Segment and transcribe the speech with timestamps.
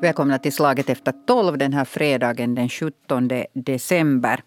[0.00, 4.42] Välkomna till Slaget efter tolv den här fredagen den 17 december.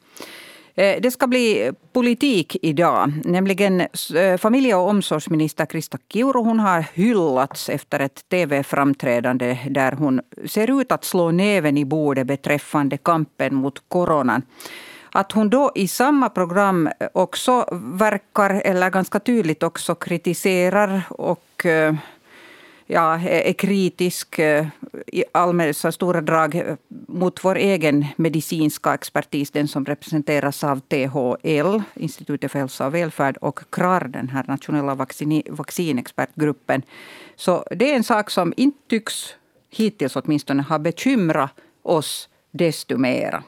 [0.75, 3.11] Eh, det ska bli politik idag.
[3.25, 10.21] Nämligen eh, familje och omsorgsminister Krista Kiuru hon har hyllats efter ett tv-framträdande där hon
[10.45, 14.41] ser ut att slå näven i bordet beträffande kampen mot coronan.
[15.11, 21.95] Att hon då i samma program också verkar, eller ganska tydligt också kritiserar och eh,
[22.91, 24.67] ja, är kritisk eh,
[25.07, 25.23] i
[25.69, 26.75] i så stora drag
[27.07, 33.37] mot vår egen medicinska expertis, den som representeras av THL, Institutet för hälsa och välfärd,
[33.37, 35.07] och KRAR, den här nationella
[35.49, 36.81] vaccinexpertgruppen.
[37.35, 39.35] Så det är en sak som inte tycks,
[39.69, 41.51] hittills åtminstone, ha bekymrat
[41.83, 43.43] oss desto mera.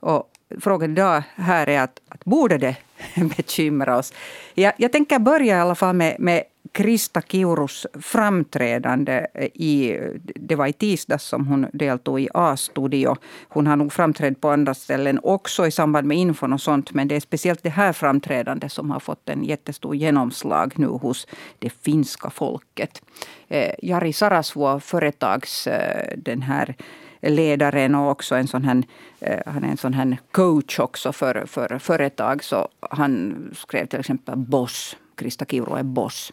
[0.00, 2.76] Och frågan idag här är att, att borde det
[3.36, 4.12] bekymra oss?
[4.54, 9.98] Jag, jag tänker börja i alla fall med, med Krista Kiurus framträdande i,
[10.34, 13.16] det var i tisdags som hon deltog i A-studio.
[13.48, 16.94] Hon har nog framträtt på andra ställen också i samband med infon och sånt.
[16.94, 21.26] Men det är speciellt det här framträdandet som har fått en jättestor genomslag nu hos
[21.58, 23.02] det finska folket.
[23.48, 26.74] Eh, Jari Sarasvuo, företags eh, den här
[27.22, 28.82] ledaren och också en sån här,
[29.20, 32.44] eh, han är en sån här coach också för, för företag.
[32.44, 36.32] Så han skrev till exempel Boss Krista Kiuru är boss.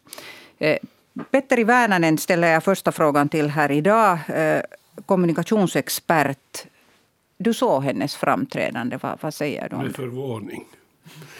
[0.57, 0.77] Eh,
[1.31, 4.19] Petteri Värnanen ställer jag första frågan till här idag.
[4.27, 4.61] Eh,
[5.05, 6.65] kommunikationsexpert.
[7.37, 8.97] Du såg hennes framträdande.
[9.01, 9.83] Vad, vad säger du om?
[9.83, 10.65] Med förvåning.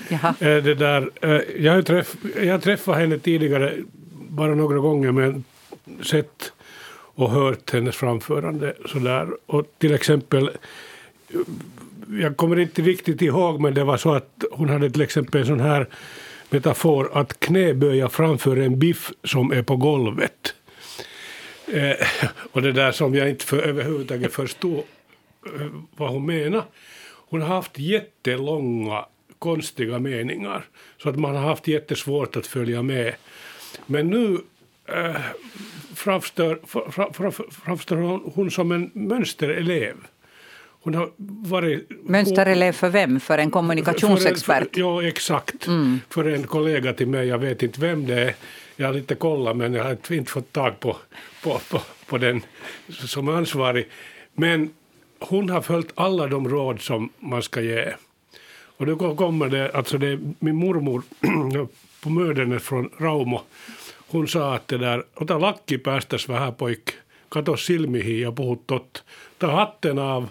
[0.10, 0.36] Jaha.
[0.40, 1.12] Eh, det där,
[1.58, 3.74] jag, träff, jag har träffat henne tidigare
[4.30, 5.44] bara några gånger men
[6.04, 6.52] sett
[7.18, 8.74] och hört hennes framförande.
[8.86, 9.28] Sådär.
[9.46, 10.50] Och till exempel,
[12.22, 15.48] jag kommer inte riktigt ihåg men det var så att hon hade till exempel en
[15.48, 15.88] sån här
[16.50, 20.56] metafor att knäböja framför en biff som är på golvet.
[21.74, 22.08] Eh,
[22.52, 24.84] och det där som jag inte för, överhuvudtaget förstod
[25.46, 26.64] eh, vad hon menar.
[27.30, 29.06] Hon har haft jättelånga
[29.40, 30.66] konstiga meningar
[30.98, 33.16] så att man har haft jättesvårt att följa med.
[33.86, 34.40] Men nu
[34.86, 35.22] eh,
[35.96, 36.60] framstår,
[37.52, 37.96] framstår
[38.36, 39.96] hon som en mönsterelev.
[40.88, 41.12] Hon har
[41.50, 41.90] varit...
[42.04, 43.20] Mönsterelev för vem?
[43.20, 44.76] För en kommunikationsexpert?
[44.76, 45.68] För en, för, ja, exakt.
[45.68, 46.00] Mm.
[46.10, 47.28] För en kollega till mig.
[47.28, 48.36] Jag vet inte vem det är.
[48.76, 50.98] Jag har lite kollat men jag har inte fått tag på,
[51.44, 52.42] på, på, på den
[52.90, 53.88] som ansvarig.
[54.34, 54.70] Men
[55.20, 57.94] hon har följt alla de råd som man ska ge.
[58.78, 61.04] Och då kommer det, alltså det min mormor
[62.02, 63.42] på Mödernet från Raumo,
[64.08, 66.90] hon sa att det där, ota lakki päästäs vähän poik,
[67.32, 69.04] kato silmihin ja puhu tot.
[69.38, 70.30] Ta hatten av,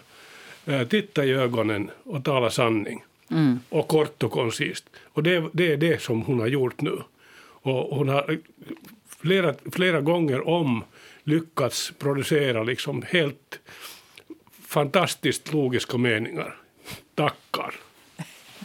[0.89, 3.05] titta i ögonen och tala sanning.
[3.31, 3.61] Mm.
[3.69, 4.85] Och kort och koncist.
[5.05, 6.99] Och det, det, är det som hon har gjort nu.
[7.43, 8.39] Och hon har
[9.09, 10.85] flera, flera gånger om
[11.25, 13.61] lyckats producera liksom helt
[14.67, 16.57] fantastiskt logiska meningar.
[17.15, 17.75] Tackar.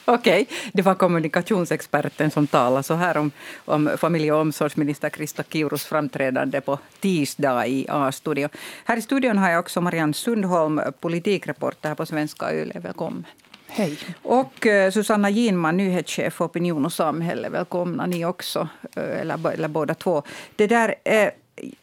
[0.06, 0.56] Okej, okay.
[0.74, 3.32] det var kommunikationsexperten som talade så här om,
[3.66, 8.50] om familje och omsorgsminister Krista Kiurus framträdande på tisdag i A-studio.
[8.86, 12.80] Här i studion har jag också Marianne Sundholm, politikreporter här på Svenska Yle.
[12.80, 13.26] Välkommen.
[13.68, 13.98] Hej.
[14.22, 17.50] Och uh, Susanna Ginman, nyhetschef för opinion och samhälle.
[17.50, 18.60] Välkomna ni också,
[18.98, 20.24] uh, eller, eller båda två.
[20.56, 21.30] Det där, uh,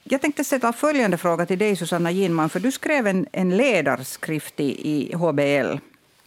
[0.05, 2.49] jag tänkte ställa följande fråga till dig, Susanna Ginman.
[2.49, 5.79] För du skrev en, en ledarskrift i, i HBL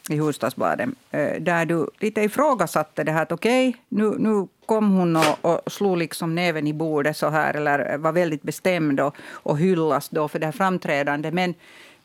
[0.09, 4.91] i Hufvudstadsbladet, eh, där du lite ifrågasatte det här att okej, okay, nu, nu kom
[4.91, 9.15] hon och, och slog liksom näven i bordet så här, eller var väldigt bestämd och,
[9.31, 11.33] och hyllas då för det här framträdandet.
[11.33, 11.53] Men,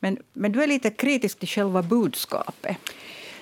[0.00, 2.76] men, men du är lite kritisk till själva budskapet.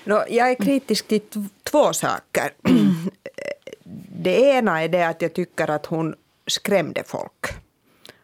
[0.03, 1.21] No, jag är kritisk till
[1.63, 2.53] två saker.
[4.17, 6.15] Det ena är det att jag tycker att hon
[6.47, 7.45] skrämde folk.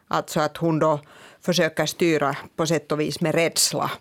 [0.07, 0.99] Alltså att hon då
[1.41, 3.91] försöker styra på sätt och vis med rädsla.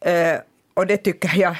[0.00, 0.38] Eh,
[0.74, 1.56] och det tycker jag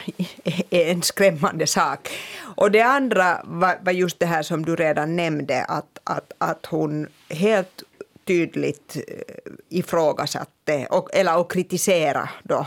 [0.71, 2.09] är en skrämmande sak.
[2.57, 6.67] Och det andra var, var just det här som du redan nämnde, att, att, att
[6.67, 7.83] hon helt
[8.25, 9.03] tydligt eh,
[9.69, 12.67] ifrågasatte och, eller och kritisera då,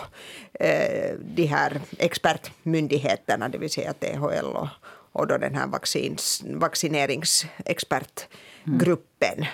[0.53, 4.67] eh, de här expertmyndigheterna, det vill säga THL och,
[5.11, 9.37] och då den här vaccins, vaccineringsexpertgruppen.
[9.37, 9.47] Mm.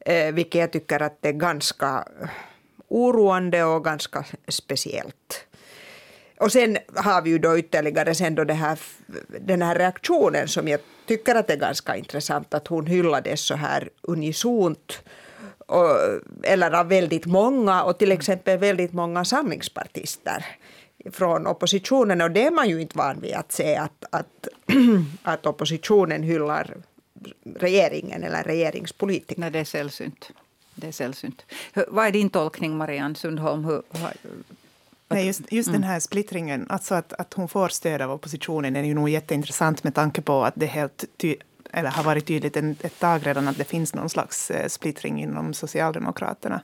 [0.00, 2.08] Eh, vilket jag tycker att det är ganska
[2.88, 5.47] oroande och ganska speciellt.
[6.40, 8.78] Och sen har vi ju då ytterligare sen då här,
[9.40, 13.90] den här reaktionen som jag tycker att är ganska intressant, att hon hyllades så här
[14.02, 15.02] unisont
[15.58, 15.96] och,
[16.42, 20.46] eller av väldigt många och till exempel väldigt många samlingspartister
[21.12, 24.48] från oppositionen och det är man ju inte van vid att se att, att,
[25.22, 26.76] att oppositionen hyllar
[27.56, 29.40] regeringen eller regeringspolitiker.
[29.40, 30.30] Nej, det är sällsynt.
[30.74, 31.42] det är sällsynt.
[31.88, 33.64] Vad är din tolkning, Marianne Sundholm?
[33.64, 33.82] Hur,
[35.08, 35.80] Nej, just, just mm.
[35.80, 39.84] den här splittringen, alltså att, att hon får stöd av oppositionen är ju nog jätteintressant
[39.84, 41.36] med tanke på att det helt ty,
[41.72, 45.22] eller har varit tydligt en, ett tag redan att det finns någon slags eh, splittring
[45.22, 46.60] inom Socialdemokraterna.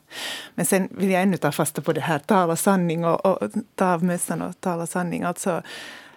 [0.55, 3.93] Men sen vill jag ännu ta fasta på det här tala sanning och, och ta
[3.93, 5.23] av mössan och tala sanning.
[5.23, 5.63] Alltså,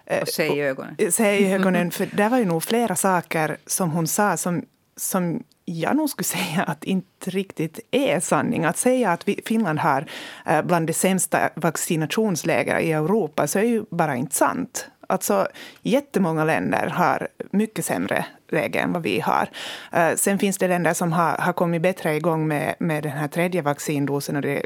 [0.06, 0.96] eh, och säg i ögonen.
[1.10, 4.62] Säg i ögonen, för det var ju nog flera saker som hon sa som,
[4.98, 8.64] som jag nog skulle säga att inte riktigt är sanning.
[8.64, 10.06] Att säga att vi, Finland har
[10.46, 14.88] eh, bland de sämsta vaccinationsläger i Europa så är ju bara inte sant.
[15.10, 15.48] Alltså,
[15.82, 19.50] jättemånga länder har mycket sämre läge än vad vi har.
[19.92, 23.28] Eh, sen finns det länder som har, har kommit bättre igång med, med den här
[23.28, 24.36] tredje vaccindosen.
[24.36, 24.62] Och det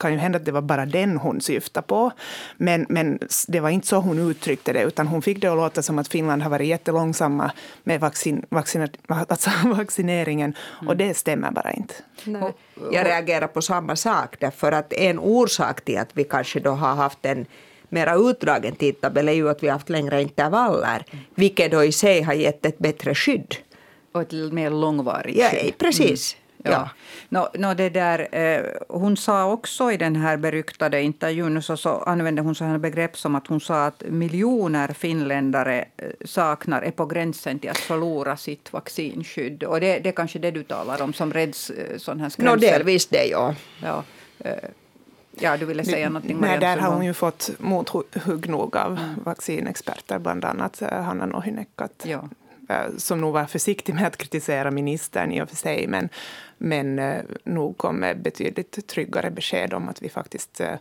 [0.00, 2.12] kan ju hända att det var bara den hon syftade på.
[2.56, 3.18] Men, men
[3.48, 6.08] det var inte så hon uttryckte det, utan hon fick det att låta som att
[6.08, 7.52] Finland har varit jättelångsamma
[7.84, 10.54] med vaccin, vaccin, alltså vaccineringen.
[10.80, 10.88] Mm.
[10.88, 11.94] Och det stämmer bara inte.
[12.24, 12.54] Nej.
[12.92, 16.94] Jag reagerar på samma sak, därför att en orsak till att vi kanske då har
[16.94, 17.46] haft en
[17.88, 21.04] mera utdragen tidtabell är ju att vi har haft längre intervaller,
[21.34, 23.54] vilket då i sig har gett ett bättre skydd.
[24.12, 25.64] Och ett mer långvarigt skydd.
[25.64, 26.34] Ja, precis.
[26.34, 26.39] Mm.
[26.62, 26.90] Ja.
[27.28, 31.90] No, no, det där, eh, hon sa också i den här beryktade intervjun så, så
[31.90, 37.06] använde hon sådana begrepp som att hon sa att miljoner finländare eh, saknar, är på
[37.06, 39.64] gränsen till att förlora sitt vaccinskydd.
[39.64, 42.54] Och det, det är kanske det du talar om som rädds eh, sån här skrämsel?
[42.54, 43.54] No, delvis det, ja.
[43.82, 44.04] ja.
[44.38, 44.54] Eh,
[45.42, 49.14] Ja, du ville säga någonting Nej, där har hon ju fått mothugg nog av mm.
[49.24, 52.02] vaccinexperter, bland annat Hanna Nohynekat.
[52.02, 52.28] Ja.
[52.70, 56.08] Eh, som nog var försiktig med att kritisera ministern i och för sig, men,
[56.58, 60.74] men eh, nog kom med betydligt tryggare besked om att vi faktiskt eh,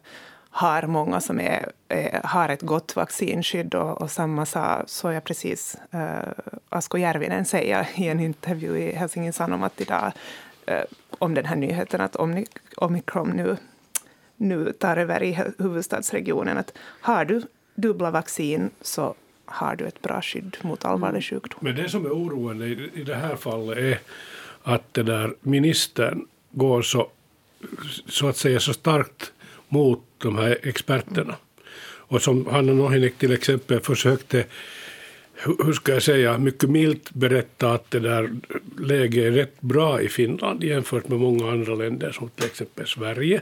[0.50, 3.76] har många som är, är, har ett gott vaccinskydd.
[3.76, 5.78] Och, och samma sa, så jag precis
[6.70, 10.12] Asko Järvinen säga i en intervju i Helsingin Sanomat idag
[10.66, 12.16] äh, om den här nyheten att
[12.76, 13.58] omikron nu
[14.38, 16.58] nu tar över i huvudstadsregionen.
[16.58, 17.42] Att har du
[17.76, 19.16] dubbla vaccin så
[19.52, 21.22] har du ett bra skydd mot allvarlig mm.
[21.22, 21.60] sjukdom.
[21.62, 24.00] Men det som är oroande i, i det här fallet är
[24.64, 27.10] att det där ministern går så,
[28.08, 29.32] så att säga så starkt
[29.68, 31.36] mot de här experterna.
[32.10, 34.46] Och som Hanna Nohynek till exempel försökte
[35.44, 38.30] hur ska jag säga, mycket milt berätta att det där
[38.80, 43.42] läget är rätt bra i Finland jämfört med många andra länder som till exempel Sverige.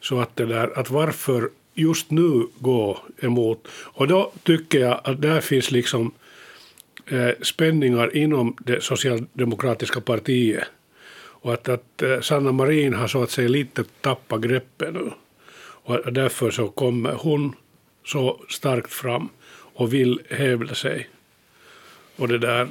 [0.00, 3.68] Så att, det där, att varför just nu gå emot?
[3.68, 6.12] Och då tycker jag att där finns liksom
[7.06, 10.64] eh, spänningar inom det socialdemokratiska partiet.
[11.16, 15.10] Och att, att eh, Sanna Marin har så att säga lite tappat greppet nu.
[15.86, 17.54] Och därför så kommer hon
[18.04, 19.28] så starkt fram
[19.74, 21.08] och vill hävda sig.
[22.16, 22.68] Och det där,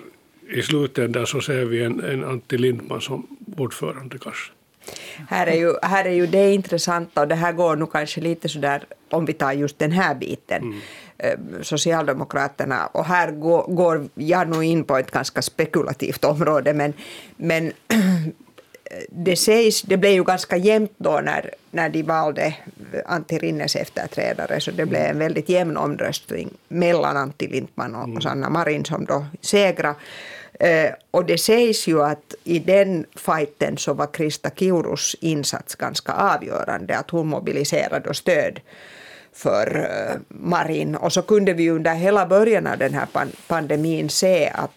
[0.49, 4.51] i slutändan så ser vi en, en Antti Lindman som ordförande kanske.
[5.29, 8.49] Här är, ju, här är ju det intressanta och det här går nu kanske lite
[8.49, 10.63] sådär om vi tar just den här biten.
[10.63, 10.79] Mm.
[11.17, 16.93] Eh, Socialdemokraterna, och här går, går jag nog in på ett ganska spekulativt område men,
[17.37, 17.71] men
[19.09, 22.55] det sägs, det blev ju ganska jämnt då när, när de valde
[23.05, 28.07] Antti Rinnes efterträdare, så det blev en väldigt jämn omröstning mellan Antti Lindman och, och
[28.07, 28.21] mm.
[28.21, 29.95] Sanna Marin som då segrade.
[30.59, 36.13] Eh, och det sägs ju att i den fighten så var Krista Kiurus insats ganska
[36.13, 38.59] avgörande, att hon mobiliserade stöd
[39.33, 40.95] för eh, Marin.
[40.95, 43.07] Och så kunde vi under hela början av den här
[43.47, 44.71] pandemin se att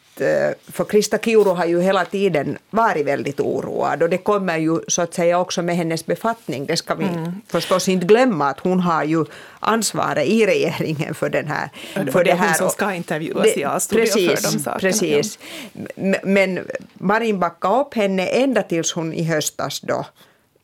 [0.73, 5.03] för Krista Kiuru har ju hela tiden varit väldigt oroad och det kommer ju så
[5.03, 6.67] att säga också med hennes befattning.
[6.67, 7.33] Det ska vi mm.
[7.47, 9.25] förstås inte glömma att hon har ju
[9.61, 11.71] ansvaret i regeringen för den här.
[12.05, 12.49] Det för det, här.
[12.49, 14.79] hon som ska intervjuas det, i A-studio precis, för de sakerna.
[14.79, 15.39] Precis.
[16.23, 16.61] Men
[16.93, 20.07] Marin backade upp henne ända tills hon i höstas då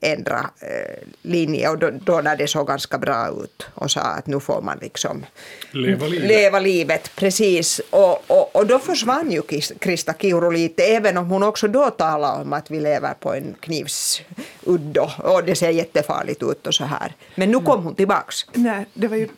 [0.04, 4.26] ändra eh, linje och då, då, när det såg ganska bra ut och sa att
[4.26, 5.26] nu får man liksom
[5.70, 6.28] leva livet.
[6.28, 7.80] Leva livet precis.
[7.90, 9.42] Och, och, och då försvann ju
[9.78, 13.54] Krista Kiuru lite, även om hon också då talade om att vi lever på en
[13.60, 17.14] knivsudd och det ser jättefarligt ut och så här.
[17.34, 18.46] Men nu kom hon tillbaks.
[18.52, 19.28] Nej, det var ju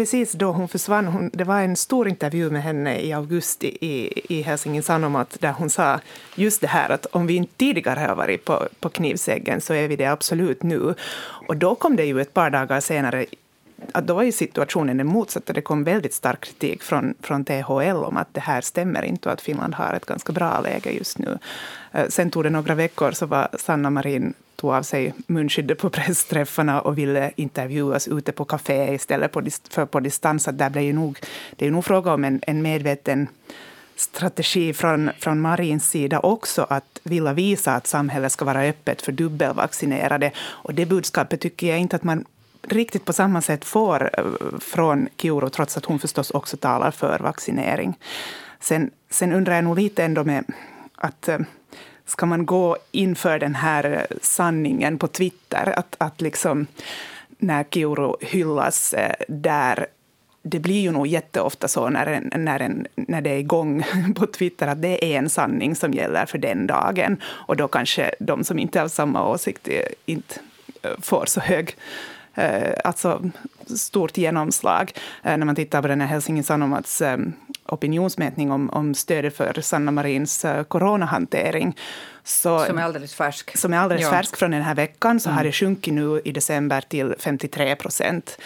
[0.00, 4.22] precis då hon försvann, hon, det var en stor intervju med henne i augusti i,
[4.28, 6.00] i Helsingin Sanomat där hon sa
[6.34, 9.88] just det här att om vi inte tidigare har varit på, på knivsäggen så är
[9.88, 10.94] vi det absolut nu.
[11.48, 13.26] Och då kom det ju ett par dagar senare
[13.92, 15.52] att då var ju situationen den motsatta.
[15.52, 19.32] Det kom väldigt stark kritik från, från THL om att det här stämmer inte och
[19.32, 21.38] att Finland har ett ganska bra läge just nu.
[21.92, 25.90] Eh, sen tog det några veckor så var Sanna Marin tog av sig munskyddet på
[25.98, 29.32] pressträffarna och ville intervjuas ute på kafé istället
[29.70, 30.48] för på distans.
[30.48, 31.18] Att där blev ju nog,
[31.56, 33.28] det är ju nog fråga om en, en medveten
[33.96, 39.12] strategi från, från Marins sida också att vilja visa att samhället ska vara öppet för
[39.12, 40.32] dubbelvaccinerade.
[40.38, 42.24] Och det budskapet tycker jag inte att man
[42.62, 44.24] riktigt på samma sätt får eh,
[44.60, 47.98] från Kiuro trots att hon förstås också talar för vaccinering.
[48.60, 50.44] Sen, sen undrar jag nog lite ändå med
[50.94, 51.38] att eh,
[52.10, 56.66] ska man gå inför den här eh, sanningen på Twitter, att, att liksom
[57.38, 59.86] när Kiuru hyllas eh, där
[60.42, 63.84] det blir ju nog jätteofta så när, en, när, en, när det är igång
[64.16, 67.16] på Twitter att det är en sanning som gäller för den dagen.
[67.24, 70.34] Och då kanske de som inte har samma åsikt eh, inte
[70.98, 71.76] får så hög
[72.34, 73.30] Eh, alltså
[73.76, 77.18] stort genomslag eh, när man tittar på den här Helsingin Sanomats eh,
[77.66, 81.76] opinionsmätning om, om stödet för Sanna Marins coronahantering.
[82.24, 83.58] Så, som är alldeles färsk.
[83.58, 84.10] Som är alldeles ja.
[84.10, 85.36] färsk från den här veckan, så mm.
[85.36, 88.38] har det sjunkit nu i december till 53 procent.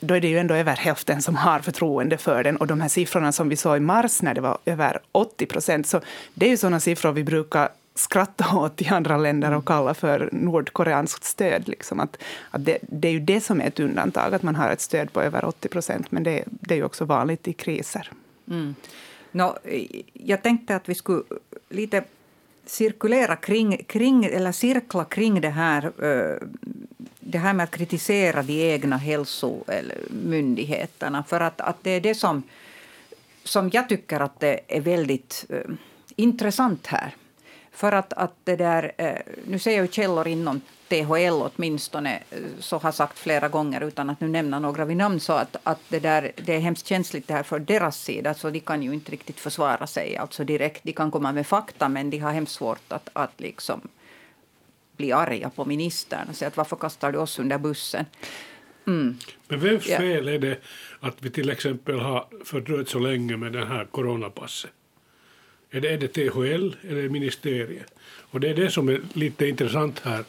[0.00, 2.56] Då är det ju ändå över hälften som har förtroende för den.
[2.56, 5.86] Och de här siffrorna som vi såg i mars när det var över 80 procent,
[5.86, 6.00] så
[6.34, 10.28] det är ju sådana siffror vi brukar skratta åt i andra länder och kalla för
[10.32, 11.68] nordkoreanskt stöd.
[11.68, 12.16] Liksom att,
[12.50, 15.12] att det, det, är ju det som är ett undantag, att man har ett stöd
[15.12, 16.10] på över 80 procent.
[16.10, 18.10] Men det, det, är ju också vanligt i kriser.
[18.50, 18.74] Mm.
[19.32, 19.58] No,
[20.12, 21.22] jag tänkte att vi skulle
[21.68, 22.04] lite
[22.66, 26.36] cirkulera kring, kring eller cirkla kring det här, eh,
[27.20, 31.24] det här med att kritisera de egna hälsomyndigheterna.
[31.28, 32.42] För att, att det är det som,
[33.44, 35.70] som jag tycker att det är väldigt eh,
[36.16, 37.14] intressant här.
[37.78, 39.14] För att, att det där, eh,
[39.46, 44.10] nu ser jag ju källor inom THL åtminstone, eh, så har sagt flera gånger utan
[44.10, 47.28] att nu nämna några vid namn, så att, att det, där, det är hemskt känsligt
[47.28, 50.84] det här för deras sida, så de kan ju inte riktigt försvara sig alltså direkt.
[50.84, 53.80] De kan komma med fakta, men de har hemskt svårt att, att liksom
[54.96, 58.04] bli arga på ministern och säga att varför kastar du oss under bussen?
[58.86, 59.18] Mm.
[59.48, 60.58] Men vems fel är det
[61.00, 64.70] att vi till exempel har fördröjt så länge med det här coronapasset?
[65.70, 67.94] Är det, är det THL eller ministeriet?
[68.30, 70.24] Och det är det som är lite intressant här.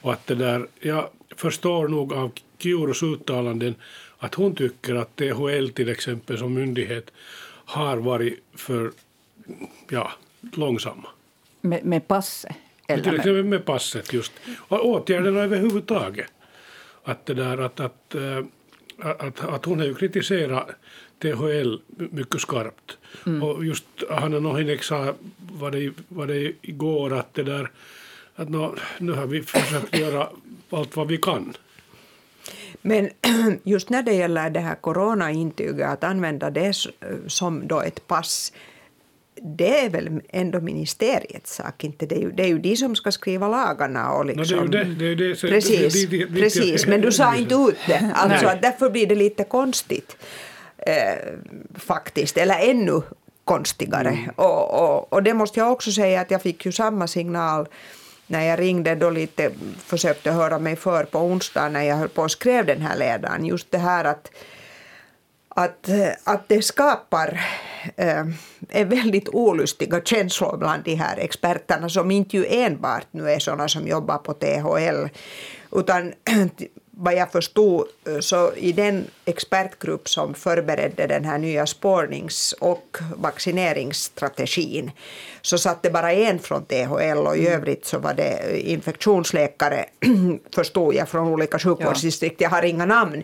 [0.00, 3.74] Och att det där, jag förstår nog av Kiurus uttalanden
[4.18, 7.10] att hon tycker att THL till exempel som myndighet
[7.64, 8.92] har varit för
[9.90, 10.12] ja,
[10.52, 11.08] långsamma.
[11.60, 12.56] Med, med passet?
[12.88, 14.32] Eller till exempel med passet just.
[14.58, 16.32] Och åtgärderna överhuvudtaget.
[17.02, 18.44] Att, det där, att, att, äh,
[18.98, 20.70] att, att hon har ju kritiserat
[21.18, 21.76] THL
[22.10, 22.98] mycket skarpt.
[23.26, 23.42] Mm.
[23.42, 27.70] Och just Hanna Nohinek sa var det, var det igår att det där
[28.38, 30.28] att nå, nu har vi försökt göra
[30.70, 31.54] allt vad vi kan.
[32.82, 33.10] Men
[33.62, 36.76] just när det gäller det här coronaintyget, att använda det
[37.26, 38.52] som då ett pass,
[39.42, 42.06] det är väl ändå ministeriets sak, inte?
[42.06, 44.12] Det är ju, det är ju de som ska skriva lagarna.
[44.12, 47.78] Och liksom, no, det är liksom- det, det, precis, precis, men du sa inte ut
[47.86, 48.12] det.
[48.14, 50.16] Alltså, därför blir det lite konstigt
[50.88, 51.18] eh,
[51.74, 53.02] faktiskt, eller ännu
[53.44, 54.08] konstigare.
[54.08, 54.30] Mm.
[54.36, 57.68] Och, och, och det måste jag också säga att jag fick ju samma signal
[58.26, 59.50] när jag ringde då lite,
[59.84, 63.44] försökte höra mig för på onsdag när jag höll på och skrev den här ledaren.
[63.44, 64.30] Just det här att,
[65.48, 65.88] att,
[66.24, 67.40] att det skapar
[67.96, 68.24] eh,
[68.84, 73.86] väldigt olustiga känslor bland de här experterna som inte ju enbart nu är sådana som
[73.86, 75.08] jobbar på THL
[75.72, 76.12] utan
[77.00, 82.98] vad jag förstod eh, så i den expertgrupp som förberedde den här nya spårnings och
[83.16, 84.90] vaccineringsstrategin
[85.42, 87.52] så satt det bara en från THL och i mm.
[87.52, 89.84] övrigt så var det infektionsläkare
[90.54, 92.40] förstod jag från olika sjukvårdsdistrikt.
[92.40, 93.22] Jag har inga namn.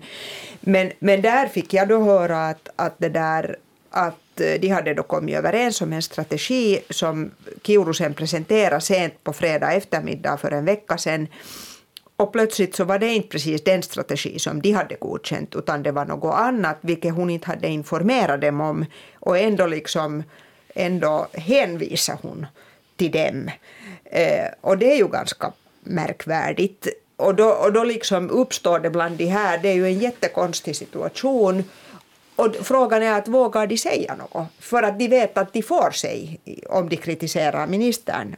[0.60, 3.56] Men, men där fick jag då höra att, att det där
[3.90, 7.30] att eh, de hade då kommit överens om en strategi som
[7.62, 11.28] Kiuru sen presenterade sent på fredag eftermiddag för en vecka sedan
[12.16, 15.92] och plötsligt så var det inte precis den strategi som de hade godkänt utan det
[15.92, 20.22] var något annat vilket hon inte hade informerat dem om och ändå liksom
[20.74, 22.46] ändå hänvisar hon
[22.96, 23.50] till dem.
[24.04, 26.88] Eh, och det är ju ganska märkvärdigt.
[27.16, 30.76] Och då, och då liksom uppstår det bland de här, det är ju en jättekonstig
[30.76, 31.64] situation.
[32.36, 34.48] Och frågan är att vågar de säga något?
[34.58, 38.36] För att de vet att de får sig om de kritiserar ministern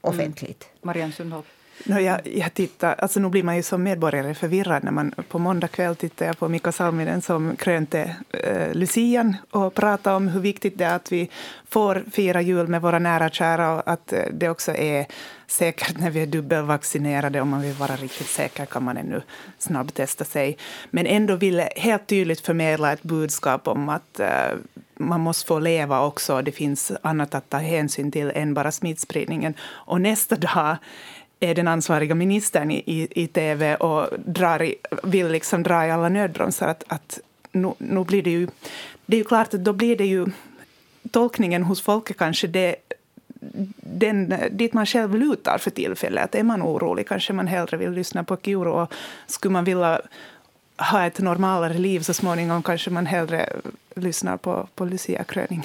[0.00, 0.64] offentligt.
[0.64, 0.78] Mm.
[0.82, 1.46] Marianne Sundholt.
[1.84, 5.38] No, jag, jag tittar, alltså nu blir man ju som medborgare förvirrad när man på
[5.38, 10.40] måndag kväll tittar jag på Mika Salminen som krönte eh, Lucian och pratade om hur
[10.40, 11.30] viktigt det är att vi
[11.68, 15.06] får fira jul med våra nära och kära och att eh, det också är
[15.46, 17.40] säkert när vi är dubbelvaccinerade.
[17.40, 19.22] Om man vill vara riktigt säker kan man ännu
[19.58, 20.56] snabbtesta sig.
[20.90, 24.28] Men ändå ville helt tydligt förmedla ett budskap om att eh,
[24.96, 26.42] man måste få leva också.
[26.42, 29.54] Det finns annat att ta hänsyn till än bara smittspridningen.
[29.62, 30.76] Och nästa dag
[31.44, 35.90] är den ansvariga ministern i, i, i tv och drar i, vill liksom dra i
[35.90, 36.68] alla nödbromsar.
[36.68, 37.18] Att, att
[37.52, 38.48] nu, nu blir det, ju,
[39.06, 40.26] det är ju klart att då blir det ju
[41.10, 42.76] tolkningen hos folket kanske det
[43.76, 46.34] den, dit man själv lutar för tillfället.
[46.34, 48.94] Är man orolig kanske man hellre vill lyssna på Kiuru och
[49.26, 50.00] skulle man vilja
[50.76, 53.48] ha ett normalare liv så småningom kanske man hellre
[53.94, 55.64] lyssnar på, på Lucia-kröningen.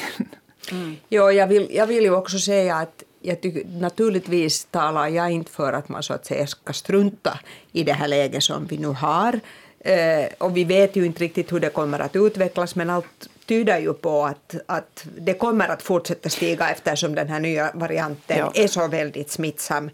[0.72, 0.96] Mm.
[1.10, 5.52] Jo, jag vill, jag vill ju också säga att jag tycker, naturligtvis talar jag inte
[5.52, 7.40] för att man så att säga ska strunta
[7.72, 9.40] i det här läget som vi nu har.
[9.80, 13.80] Eh, och vi vet ju inte riktigt hur det kommer att utvecklas men allt tyder
[13.80, 18.52] ju på att, att det kommer att fortsätta stiga eftersom den här nya varianten ja.
[18.56, 19.90] är så väldigt smittsam.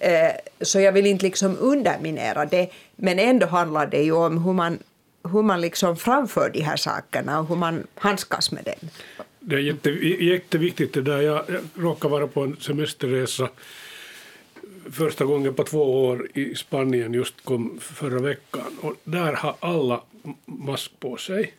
[0.00, 4.52] Eh, så jag vill inte liksom underminera det men ändå handlar det ju om hur
[4.52, 4.78] man,
[5.32, 8.90] hur man liksom framför de här sakerna och hur man handskas med dem.
[9.48, 9.90] Det är jätte,
[10.24, 11.20] jätteviktigt det där.
[11.20, 13.48] Jag, jag råkade vara på en semesterresa
[14.90, 20.02] första gången på två år i Spanien just kom förra veckan och där har alla
[20.46, 21.54] mask på sig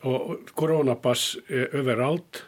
[0.00, 2.42] och coronapass är överallt.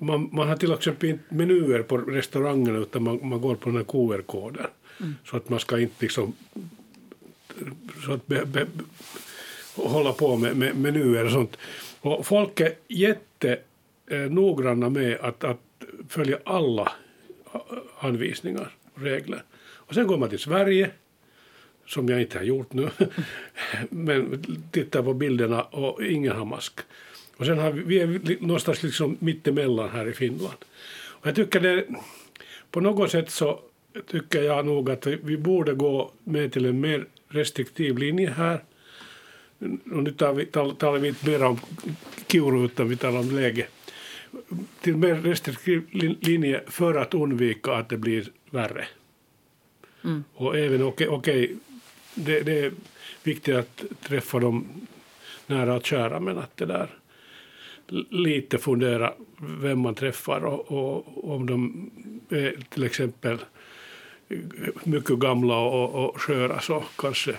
[0.00, 3.76] Man, man har till exempel inte menyer på restaurangerna utan man, man går på den
[3.76, 4.66] här QR-koden
[5.00, 5.14] mm.
[5.24, 6.32] så att man ska inte liksom
[8.04, 8.66] så att be, be,
[9.74, 11.56] hålla på med, med menyer och sånt.
[12.00, 13.58] Och folk är jätte
[14.06, 15.60] eh, noggranna med att, att
[16.08, 16.92] följa alla
[17.98, 19.42] anvisningar och regler.
[19.92, 20.90] Och sen går man till Sverige,
[21.86, 22.88] som jag inte har gjort nu,
[23.90, 26.80] men tittar på bilderna och ingen har mask.
[27.36, 30.56] Och sen har vi, vi är någonstans liksom mittemellan här i Finland.
[30.94, 31.86] Och jag tycker det,
[32.70, 33.60] på något sätt så
[34.10, 38.64] tycker jag nog att vi borde gå med till en mer restriktiv linje här.
[39.92, 41.60] Och nu vi, talar vi inte mer om
[42.28, 43.66] Kiuru utan vi talar om läge
[44.80, 45.82] till mer restriktiv
[46.20, 48.84] linje för att undvika att det blir värre.
[50.04, 50.24] Mm.
[50.34, 51.56] Och även, okej, okay, okay,
[52.14, 52.72] det, det, är
[53.22, 54.66] viktigt att träffa dem
[55.46, 56.88] nära och kära, men att det där
[58.10, 61.90] lite fundera vem man träffar och, och om de
[62.28, 63.38] är till exempel
[64.84, 67.34] mycket gamla och, och sköra så kanske,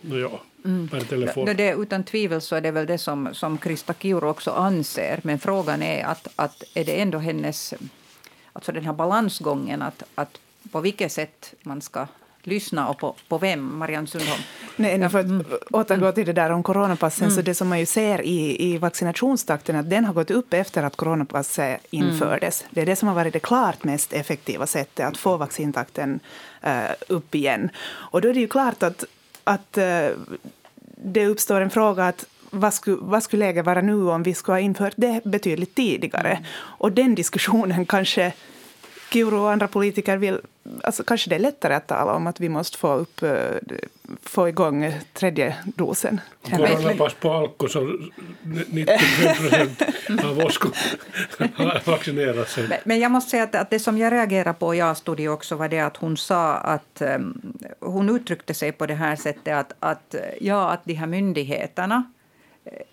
[0.00, 0.88] ja, mm.
[0.88, 1.46] per telefon.
[1.46, 5.20] Det, det, utan tvivel så är det väl det som, som Krista Kiuru också anser,
[5.22, 7.74] men frågan är att, att är det ändå hennes,
[8.52, 10.40] alltså den här balansgången att, att
[10.72, 12.06] på vilket sätt man ska
[12.42, 14.40] lyssna och på, på vem, Marianne Sundholm?
[14.76, 15.46] Nej, för att mm.
[15.70, 17.36] återgå till det där om coronapassen, mm.
[17.36, 20.82] så det som man ju ser i, i vaccinationstakten, att den har gått upp efter
[20.82, 22.60] att coronapasset infördes.
[22.62, 22.70] Mm.
[22.74, 26.20] Det är det som har varit det klart mest effektiva sättet att få vaccintakten
[26.66, 26.72] uh,
[27.08, 27.70] upp igen.
[27.88, 29.04] Och då är det ju klart att,
[29.44, 30.10] att uh,
[31.04, 34.54] det uppstår en fråga att vad skulle, vad skulle läget vara nu om vi skulle
[34.54, 36.30] ha infört det betydligt tidigare?
[36.30, 36.44] Mm.
[36.54, 38.32] Och den diskussionen kanske
[39.10, 40.40] Kiuru och andra politiker vill...
[40.82, 43.30] Alltså kanske det är lättare att tala om att vi måste få, upp, eh,
[44.22, 46.20] få igång tredje dosen.
[46.50, 47.98] Coronapass på Alko så
[48.42, 48.98] 95
[49.36, 49.82] procent
[50.24, 50.58] av oss
[51.54, 52.80] har vaccinerat sig.
[52.84, 55.68] Men jag måste säga att, att det som jag reagerade på i A-studio också var
[55.68, 60.14] det att hon sa att um, hon uttryckte sig på det här sättet att, att
[60.40, 62.12] ja, att de här myndigheterna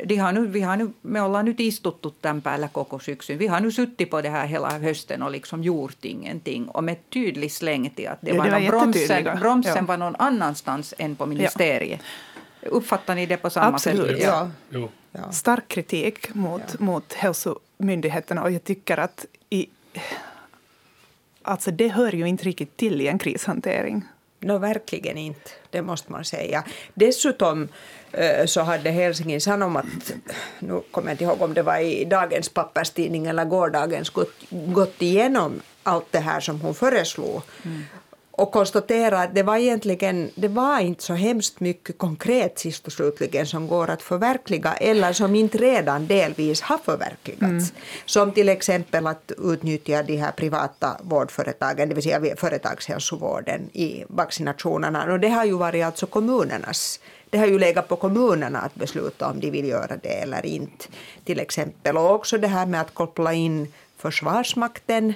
[0.06, 3.40] de har nu, vi har nu, me ollaan nyt istuttu tämän päällä koko syksyn.
[3.40, 6.70] Vi har nu suttit på det här hela hösten och liksom gjort ingenting.
[6.70, 9.86] Och med tydlig släng till att det ja, var, det var bromsen, bromsen ja.
[9.86, 12.00] var någon annanstans än på ministeriet.
[12.62, 12.70] Ja.
[12.70, 14.24] Uppfattar ni det på samma Absolut, sätt?
[14.24, 14.50] Ja.
[15.12, 15.32] ja.
[15.32, 16.86] Stark kritik mot, ja.
[16.86, 19.68] mot hälsomyndigheterna och jag tycker att i,
[21.42, 24.04] alltså det hör ju inte riktigt till i en krishantering.
[24.46, 26.64] No, verkligen inte, det måste man säga.
[26.94, 27.68] Dessutom
[28.12, 29.86] eh, så hade Helsingin Sanomat,
[30.60, 35.02] nu kommer jag inte ihåg om det var i dagens papperstidning eller gårdagens, gått, gått
[35.02, 37.42] igenom allt det här som hon föreslog.
[37.64, 37.84] Mm
[38.38, 42.94] och konstatera att det var egentligen det var inte så hemskt mycket konkret sist och
[42.94, 47.42] slutligen som går att förverkliga eller som inte redan delvis har förverkligats.
[47.44, 47.82] Mm.
[48.06, 55.14] Som till exempel att utnyttja de här privata vårdföretagen, det vill säga företagshälsovården i vaccinationerna.
[55.14, 59.30] Och det har ju varit alltså kommunernas det har ju legat på kommunerna att besluta
[59.30, 60.86] om de vill göra det eller inte.
[61.24, 61.98] Till exempel.
[61.98, 63.68] Och också det här med att koppla in
[63.98, 65.14] Försvarsmakten.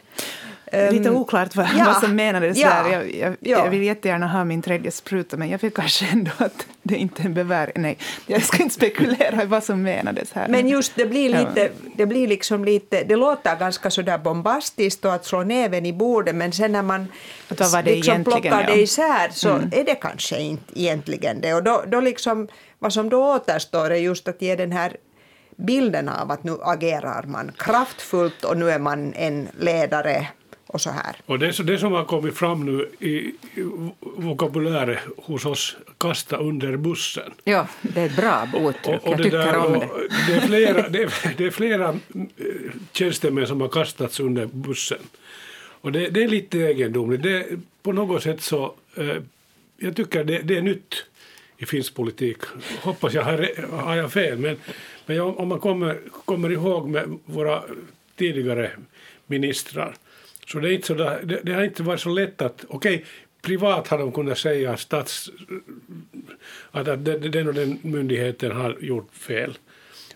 [0.71, 2.91] Lite ehm, oklart vad, ja, vad som menades ja, där.
[2.91, 3.57] Jag, jag, ja.
[3.63, 7.23] jag, vill jättegärna ha min tredje spruta men jag fick kanske ändå att det inte
[7.23, 7.71] är bevär.
[7.75, 10.47] Nej, jag ska inte spekulera i vad som menades här.
[10.47, 15.13] Men just det blir lite, det blir liksom lite, det låter ganska sådär bombastiskt och
[15.13, 17.07] att slå näven i bordet men sen när man
[17.47, 19.69] det liksom plockar det isär så mm.
[19.71, 21.53] är det kanske inte egentligen det.
[21.53, 22.47] Och då, då liksom,
[22.79, 24.95] vad som då återstår är just att ge den här
[25.55, 30.27] bilden av att nu agerar man kraftfullt och nu är man en ledare
[30.71, 31.15] och så här.
[31.25, 33.33] Och det, det som har kommit fram nu i,
[34.01, 37.31] vokabuläret hos oss, kasta under bussen.
[37.43, 39.01] Ja, det är ett bra uttryck.
[39.03, 39.89] Jag tycker där, om det.
[40.27, 41.95] Det är, flera, det, är, det är flera eh,
[42.91, 44.99] tjänstemän som har kastats under bussen.
[45.81, 47.23] Och det, det är lite egendomligt.
[47.23, 47.45] Det,
[47.83, 49.15] på något sätt så, eh,
[49.77, 51.05] jag tycker det, det är nytt
[51.57, 52.37] i finsk politik.
[52.81, 54.57] Hoppas jag har, har jag fel, men,
[55.05, 57.63] men om man kommer, kommer ihåg med våra
[58.15, 58.71] tidigare
[59.27, 59.95] ministrar
[60.51, 62.95] så det, är inte så där, det, det, har inte varit så lätt att, okej,
[62.95, 63.05] okay,
[63.41, 65.29] privat har de kunnat säga stats,
[66.71, 69.57] att, att den, och den myndigheten har gjort fel.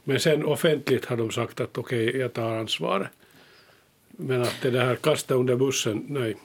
[0.04, 3.08] Men sen offentligt har de sagt att okej, okay, jag tar ansvaret.
[4.10, 6.36] Men att det där kasta under bussen, nej,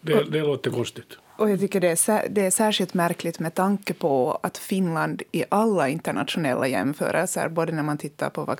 [0.00, 1.18] det, det låter konstigt.
[1.36, 5.44] Och jag tycker det är, det är särskilt märkligt med tanke på att Finland i
[5.48, 8.56] alla internationella jämförelser, både när man tittar på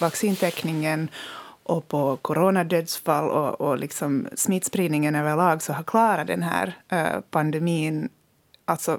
[0.00, 1.08] vaccintäckningen
[1.66, 8.08] och på coronadödsfall och, och liksom smittspridningen överlag så har klarat den här uh, pandemin
[8.64, 8.98] alltså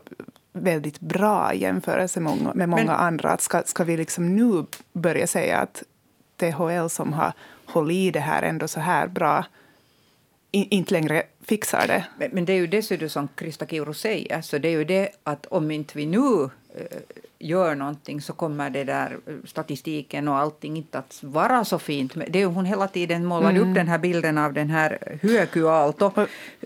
[0.53, 3.29] väldigt bra i jämförelse med många, med många Men, andra.
[3.29, 5.83] Att ska, ska vi liksom nu börja säga att
[6.37, 7.33] THL som har
[7.65, 9.45] hållit i det här ändå så här bra
[10.51, 12.05] in, inte längre fixar det.
[12.17, 15.09] Men, men, det är ju dessutom som Krista Kiuru säger, så det är ju det
[15.23, 16.97] att om inte vi nu äh,
[17.39, 22.13] gör någonting så kommer det där eh, statistiken och allting inte att vara så fint.
[22.27, 23.69] Det är hon hela tiden målar mm.
[23.69, 26.11] upp den här bilden av den här Hyökyaalto,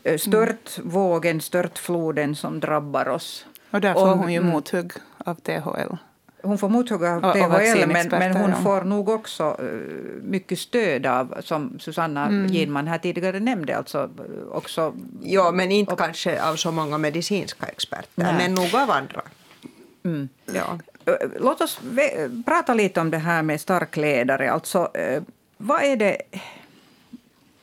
[0.04, 3.46] eh, störtvågen, störtfloden som drabbar oss.
[3.72, 4.50] Och där får och, hon ju mm.
[4.50, 5.96] mothugg av THL.
[6.44, 8.56] Hon får mothugg av THL, men, men hon ja.
[8.56, 12.48] får nog också uh, mycket stöd av, som Susanna mm.
[12.48, 14.10] Ginman här tidigare nämnde, alltså
[14.52, 14.94] också...
[15.22, 18.34] Ja, men inte och, kanske av så många medicinska experter, nej.
[18.38, 19.22] men nog av andra.
[20.04, 20.30] Mm.
[20.54, 20.80] Ja.
[21.40, 21.80] Låt oss
[22.46, 24.52] prata lite om det här med stark ledare.
[24.52, 25.24] Alltså, eh,
[25.58, 26.22] vad är det...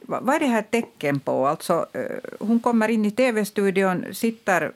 [0.01, 1.47] Vad är det här tecken på?
[1.47, 4.73] Alltså, eh, hon kommer in i tv-studion, sitter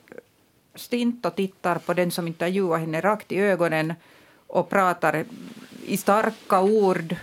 [0.74, 3.94] stint och tittar på den som intervjuar henne rakt i ögonen
[4.46, 5.24] och pratar
[5.86, 7.16] i starka ord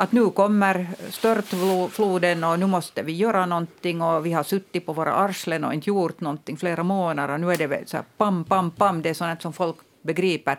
[0.00, 4.92] att nu kommer störtfloden och nu måste vi göra någonting och vi har suttit på
[4.92, 8.44] våra arslen och inte gjort någonting flera månader och nu är det så här pam,
[8.44, 10.58] pam, pam, det är sånt som folk begriper.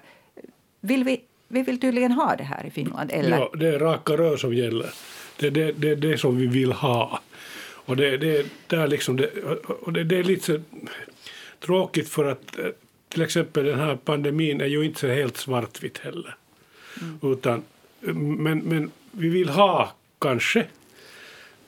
[0.81, 3.37] Vill vi, vi vill tydligen ha det här i Finland, eller?
[3.37, 4.89] Ja, det är raka rör som gäller.
[5.39, 7.19] Det är det, det, det som vi vill ha.
[7.85, 9.29] Och det, det, där liksom det,
[9.81, 10.61] och det, det är lite
[11.59, 12.57] tråkigt för att
[13.09, 16.35] till exempel den här pandemin är ju inte så helt svartvitt heller.
[17.01, 17.33] Mm.
[17.33, 17.63] Utan,
[18.13, 20.65] men, men vi vill ha kanske,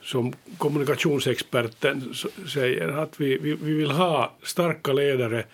[0.02, 2.14] som kommunikationsexperten
[2.52, 5.44] säger, att vi, vi, vi vill ha starka ledare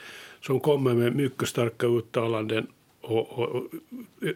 [0.40, 2.66] som kommer med mycket starka uttalanden
[3.00, 3.64] och, och, och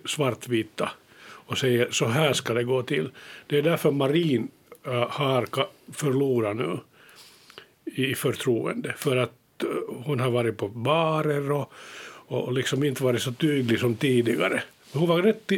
[0.05, 0.91] svartvita
[1.25, 3.11] och säger så här ska det gå till.
[3.47, 4.49] Det är därför Marin
[4.87, 5.47] äh, har
[5.93, 6.79] förlorat nu
[7.85, 8.95] i förtroende.
[8.97, 9.69] För att äh,
[10.05, 11.73] hon har varit på barer och,
[12.27, 14.63] och liksom inte varit så tydlig som tidigare.
[14.93, 15.53] Hon var rätt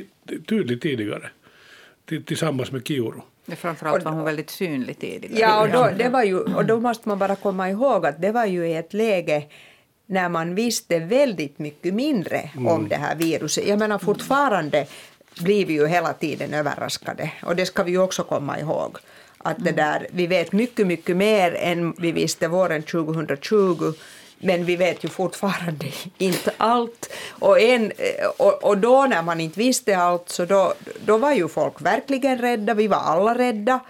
[0.46, 1.30] tydlig tidigare
[2.07, 3.21] tillsammans med Kiuru.
[3.57, 5.40] Framförallt var hon väldigt synlig tidigare.
[5.40, 8.33] Ja, och då, det var ju, och då måste man bara komma ihåg att det
[8.33, 9.45] var ju i ett läge
[10.07, 12.66] när man visste väldigt mycket mindre mm.
[12.66, 13.66] om det här viruset.
[13.66, 14.87] Jag menar fortfarande
[15.40, 18.99] blir vi ju hela tiden överraskade och det ska vi ju också komma ihåg.
[19.38, 19.77] Att det mm.
[19.77, 23.92] där, vi vet mycket, mycket mer än vi visste våren 2020
[24.38, 25.87] men vi vet ju fortfarande
[26.18, 27.12] inte allt.
[27.29, 27.92] Och, en,
[28.37, 32.38] och, och, då när man inte visste allt så då, då var ju folk verkligen
[32.38, 33.81] rädda, vi var alla rädda.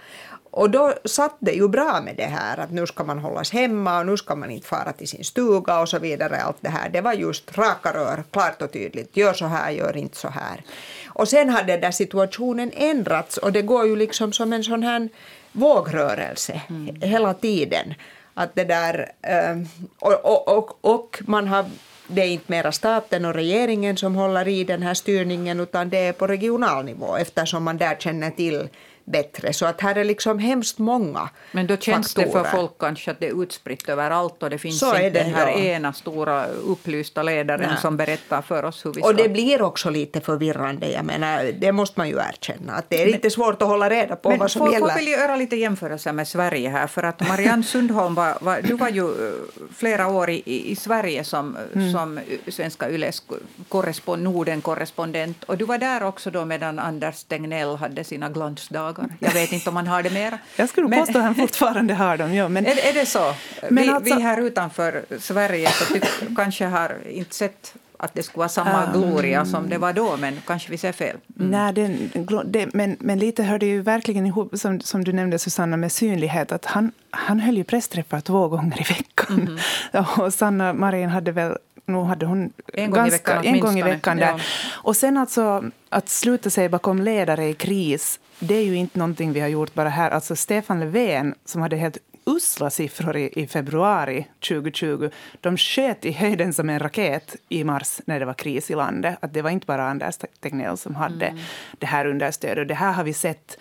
[0.51, 3.99] Och då satt det ju bra med det här att nu ska man hållas hemma
[3.99, 6.41] och nu ska man inte fara till sin stuga och så vidare.
[6.41, 6.89] Allt det här.
[6.89, 9.17] Det var just raka rör, klart och tydligt.
[9.17, 10.63] Gör så här, gör inte så här.
[11.07, 14.83] Och sen har den där situationen ändrats och det går ju liksom som en sån
[14.83, 15.09] här
[15.51, 17.01] vågrörelse mm.
[17.01, 17.93] hela tiden.
[18.39, 19.67] Att det där, ehm,
[19.99, 21.65] och, och, och, och man har
[22.07, 25.97] det är inte mera staten och regeringen som håller i den här styrningen utan det
[25.97, 28.69] är på regional nivå eftersom man där känner till
[29.07, 29.53] bättre.
[29.53, 32.43] Så att här är liksom hemskt många Men då känns faktorer.
[32.43, 35.09] det för folk kanske att det är utspritt överallt och det finns så inte det,
[35.09, 35.57] den här ja.
[35.57, 37.81] ena stora upplysta ledaren Nej.
[37.81, 39.09] som berättar för oss hur vi ska...
[39.09, 42.73] Och det blir också lite förvirrande, jag menar, det måste man ju erkänna.
[42.73, 44.87] Att det är men, lite svårt att hålla reda på vad som får, gäller.
[44.87, 48.73] Men vill göra lite jämförelser med Sverige här, för att Marianne Sundholm var, var, du
[48.73, 49.33] var ju eh,
[49.75, 51.91] flera år i, i Sverige som, mm.
[51.91, 53.23] som svenska Yles
[53.69, 59.17] korrespond, Norden-korrespondent och du var där också då medan Anders Tegnell hade sina glansdagar dagar.
[59.19, 60.37] Jag vet inte om han har det mer.
[60.55, 62.33] Jag skulle men, påstå att han fortfarande har dem.
[62.33, 63.33] Ja, men, är, är det så?
[63.69, 66.03] Men vi, alltså, vi här utanför Sverige så tyck,
[66.35, 70.17] kanske har inte sett att det skulle vara samma um, gloria som det var då,
[70.17, 71.17] men kanske vi ser fel.
[71.39, 71.51] Mm.
[71.51, 72.11] Nej, den,
[72.45, 75.91] det, men, men lite hör det ju verkligen ihop, som, som du nämnde Susanna, med
[75.91, 76.51] synlighet.
[76.51, 79.03] Att han, han höll ju pressträffar två gånger i veckan.
[79.93, 80.05] Mm.
[80.17, 83.79] och Sanna Marin hade väl nu hade hon en gång ganska, i veckan, en gång
[83.79, 84.25] i veckan där.
[84.25, 84.39] Ja.
[84.73, 89.33] Och sen alltså att sluta sig bakom ledare i kris, det är ju inte någonting
[89.33, 90.11] vi har gjort bara här.
[90.11, 95.09] Alltså Stefan Löfven, som hade helt usla siffror i, i februari 2020.
[95.41, 99.17] De sköt i höjden som en raket i mars när det var kris i landet.
[99.19, 101.43] Att det var inte bara Anders Tegnell som hade mm.
[101.79, 102.67] det här understödet.
[102.67, 103.57] Det här har vi sett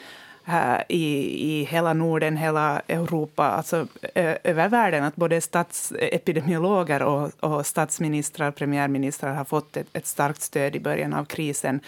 [0.48, 1.04] här i,
[1.52, 9.34] i hela Norden, hela Europa, alltså över världen, att både statsepidemiologer och, och statsministrar, premiärministrar
[9.34, 11.80] har fått ett, ett starkt stöd i början av krisen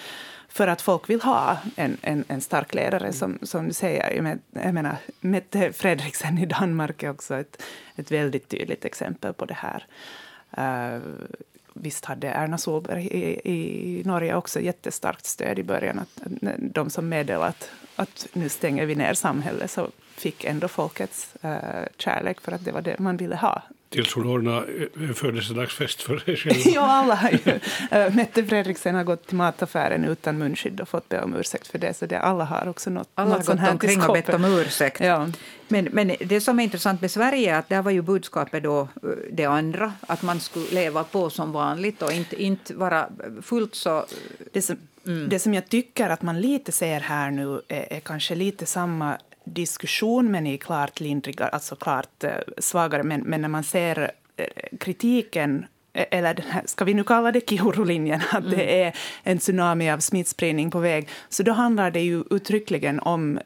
[0.49, 4.37] för att folk vill ha en, en, en stark ledare, som, som du säger.
[4.53, 7.63] Jag menar, Mette Fredriksen i Danmark är också ett,
[7.97, 9.87] ett väldigt tydligt exempel på det här.
[10.59, 11.03] Uh,
[11.81, 15.99] visst hade Erna Solberg i, i Norge också jättestarkt stöd i början.
[15.99, 16.23] Att,
[16.59, 21.87] de som meddelade att, att nu stänger vi ner samhället så fick ändå folkets uh,
[21.97, 26.19] kärlek för att det var det man ville ha tills hon ordnade en födelsedagsfest för
[26.19, 26.57] sig själv.
[26.75, 27.61] ja, alla har ju.
[27.91, 31.79] Äh, Mette Fredriksen har gått till mataffären utan munskydd och fått be om ursäkt för
[31.79, 31.95] det.
[31.95, 35.01] Så det, alla har också något Alla något har gått omkring och bett om ursäkt.
[35.01, 35.29] Ja.
[35.69, 38.81] Men, men det som är intressant med Sverige är att där var ju budskapet då
[38.81, 38.89] eh,
[39.33, 43.09] det andra, att man skulle leva på som vanligt och inte, inte vara
[43.43, 44.07] fullt så...
[44.53, 45.29] Det som, mm.
[45.29, 49.19] det som jag tycker att man lite ser här nu är, är kanske lite samma
[49.55, 53.03] diskussion, men i klart lindrigare, alltså klart eh, svagare.
[53.03, 57.49] Men, men när man ser eh, kritiken eh, eller här, ska vi nu kalla det
[57.49, 58.51] Kiuru-linjen, att mm.
[58.51, 63.39] det är en tsunami av smittspridning på väg, så då handlar det ju uttryckligen om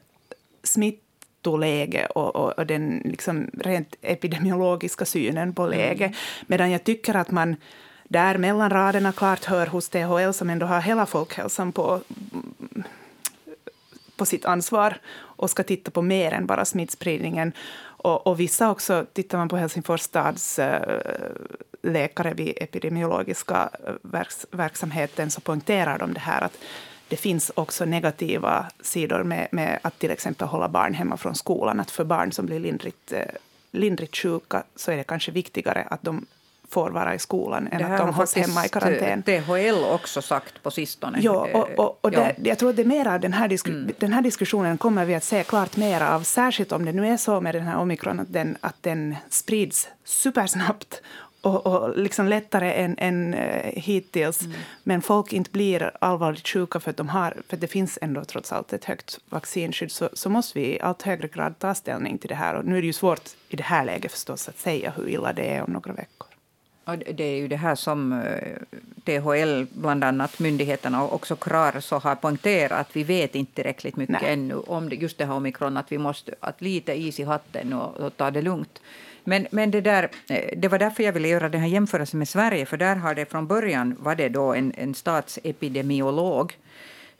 [0.63, 6.05] smittoläge och, och, och den liksom rent epidemiologiska synen på läge.
[6.05, 6.17] Mm.
[6.47, 7.55] Medan jag tycker att man
[8.03, 12.01] där mellan raderna klart hör hos THL, som ändå har hela folkhälsan på
[14.15, 14.97] på sitt ansvar
[15.43, 17.53] och ska titta på mer än bara smittspridningen.
[17.83, 20.99] Och, och vissa också, tittar man på Helsingfors stads äh,
[21.81, 26.57] läkare vid epidemiologiska eh, verks, verksamheten så poängterar de det här att
[27.07, 31.79] det finns också negativa sidor med, med, att till exempel hålla barn hemma från skolan.
[31.79, 33.25] Att för barn som blir lindrigt, eh,
[33.71, 36.25] lindrigt sjuka så är det kanske viktigare att de
[36.73, 39.23] får vara i skolan än att de hålls hemma i karantän.
[39.25, 41.19] Det har THL också sagt på sistone.
[41.21, 43.91] Ja, och, och, och det, jag tror att det mera den här, disku, mm.
[43.97, 47.17] den här diskussionen kommer vi att se klart mer av, särskilt om det nu är
[47.17, 51.01] så med den här omikron att den, att den sprids supersnabbt
[51.43, 54.41] och, och liksom lättare än, än uh, hittills.
[54.41, 54.53] Mm.
[54.83, 58.51] Men folk inte blir allvarligt sjuka för att, de har, för det finns ändå trots
[58.51, 62.29] allt ett högt vaccinskydd så, så måste vi i allt högre grad ta ställning till
[62.29, 62.55] det här.
[62.55, 65.33] Och nu är det ju svårt i det här läget förstås att säga hur illa
[65.33, 66.27] det är om några veckor.
[66.85, 68.53] Och det är ju det här som eh,
[69.05, 73.95] THL, bland annat myndigheterna och också KRAR, så har poängterat att vi vet inte tillräckligt
[73.95, 74.33] mycket Nej.
[74.33, 77.73] ännu om det, just det här omikron, att vi måste att lite is i hatten
[77.73, 78.81] och, och ta det lugnt.
[79.23, 82.29] Men, men det, där, eh, det var därför jag ville göra den här jämförelsen med
[82.29, 86.57] Sverige, för där har det från början var det då en, en statsepidemiolog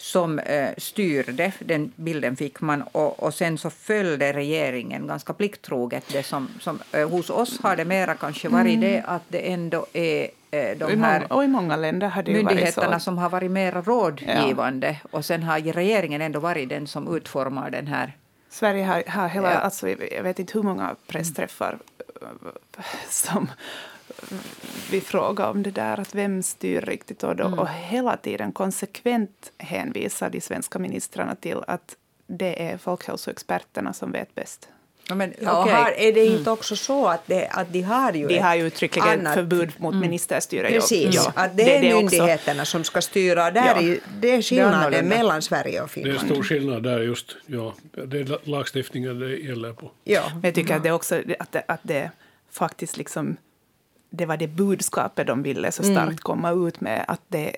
[0.03, 1.51] som eh, styrde.
[1.59, 2.81] Den bilden fick man.
[2.81, 6.49] Och, och sen så följde regeringen ganska plikttroget det som...
[6.59, 8.81] som eh, hos oss har det mera kanske varit mm.
[8.81, 12.99] det att det ändå är eh, de här och i många länder har det myndigheterna
[12.99, 14.99] som har varit mera rådgivande.
[15.03, 15.09] Ja.
[15.11, 18.17] Och sen har regeringen ändå varit den som utformar den här
[18.49, 19.57] Sverige har, har hela, ja.
[19.57, 21.77] alltså, jag vet inte hur många pressträffar
[23.09, 23.49] som
[24.91, 27.23] vi frågar om det där, att vem styr riktigt?
[27.23, 27.59] Och, då, mm.
[27.59, 31.95] och hela tiden konsekvent hänvisar de svenska ministrarna till att
[32.27, 34.69] det är folkhälsoexperterna som vet bäst.
[35.07, 35.73] Ja, men, ja, okay.
[35.73, 36.53] här är det inte mm.
[36.53, 39.33] också så att, det, att de har ju De har ju uttryckligen annat...
[39.33, 40.01] förbud mot mm.
[40.01, 40.67] ministerstyre.
[40.69, 41.33] Precis, ja.
[41.35, 42.71] att det, det är det myndigheterna också.
[42.71, 43.51] som ska styra.
[43.51, 43.81] Där ja.
[43.81, 46.19] är, det är skillnaden det mellan Sverige och Finland.
[46.19, 47.35] Det är stor skillnad där just.
[47.45, 49.91] Ja, det är lagstiftningen det gäller på.
[50.03, 50.23] Ja.
[50.33, 52.11] Men jag tycker att det också att det, att det
[52.51, 53.37] faktiskt liksom
[54.15, 56.17] det var det budskapet de ville så starkt mm.
[56.17, 57.05] komma ut med.
[57.07, 57.55] Att, det,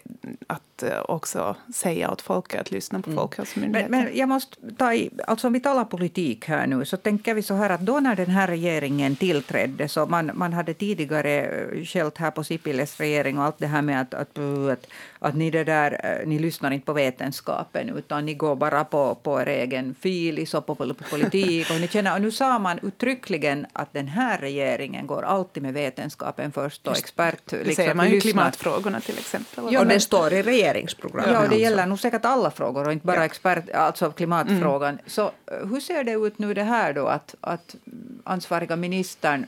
[0.47, 3.21] att eh, också säga åt folket att lyssna på mm.
[3.21, 3.91] Folkhälsomyndigheten.
[3.91, 7.33] Men, men jag måste ta i, alltså om vi talar politik här nu så tänker
[7.33, 11.41] vi så här att då när den här regeringen tillträdde så man, man hade tidigare
[11.41, 14.87] eh, skällt här på Sipiles regering och allt det här med att, att, att,
[15.19, 19.15] att ni, det där, eh, ni lyssnar inte på vetenskapen utan ni går bara på,
[19.15, 21.69] på er egen filis och på, på politik.
[21.69, 25.73] Och, ni känner, och nu sa man uttryckligen att den här regeringen går alltid med
[25.73, 27.41] vetenskapen först och expert.
[27.45, 29.63] Det liksom, ser man ju klimatfrågorna till exempel.
[29.71, 30.41] Ja, och det står i
[30.73, 31.33] regeringsprogrammet.
[31.33, 33.25] Ja, det gäller nog säkert alla frågor och inte bara ja.
[33.25, 34.89] expert, alltså klimatfrågan.
[34.89, 35.03] Mm.
[35.07, 37.75] Så eh, hur ser det ut nu det här då att, att
[38.23, 39.45] ansvariga ministern